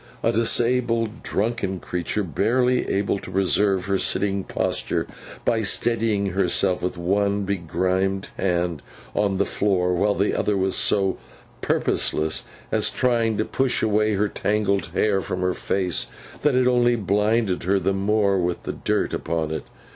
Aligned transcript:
A 0.23 0.31
disabled, 0.31 1.21
drunken 1.21 1.79
creature, 1.79 2.23
barely 2.23 2.91
able 2.91 3.19
to 3.19 3.29
preserve 3.29 3.85
her 3.85 3.99
sitting 3.99 4.43
posture 4.43 5.05
by 5.45 5.61
steadying 5.61 6.31
herself 6.31 6.81
with 6.81 6.97
one 6.97 7.43
begrimed 7.45 8.27
hand 8.35 8.81
on 9.13 9.37
the 9.37 9.45
floor, 9.45 9.93
while 9.93 10.15
the 10.15 10.33
other 10.33 10.57
was 10.57 10.75
so 10.75 11.19
purposeless 11.61 12.47
in 12.71 12.81
trying 12.81 13.37
to 13.37 13.45
push 13.45 13.83
away 13.83 14.15
her 14.15 14.27
tangled 14.27 14.87
hair 14.87 15.21
from 15.21 15.41
her 15.41 15.53
face, 15.53 16.07
that 16.41 16.55
it 16.55 16.65
only 16.65 16.95
blinded 16.95 17.61
her 17.61 17.77
the 17.77 17.93
more 17.93 18.39
with 18.39 18.63
the 18.63 18.73
dirt 18.73 19.13
upon 19.13 19.51
it. 19.51 19.65